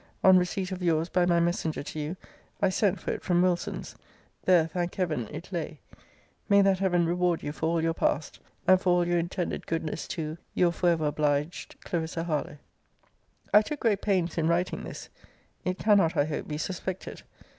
[0.23, 2.17] On receipt of your's by my messenger to you,
[2.59, 3.95] I sent for it from Wilson's.
[4.45, 5.27] There, thank Heaven!
[5.31, 5.79] it lay.
[6.49, 10.07] May that Heaven reward you for all your past, and for all your intended goodness
[10.07, 12.23] to Your for ever obliged, CL.
[12.23, 12.57] HARLOWE.
[13.53, 15.09] I took great pains in writing this.
[15.65, 17.21] It cannot, I hope, be suspected.